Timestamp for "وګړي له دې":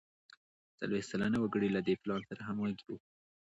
1.39-1.95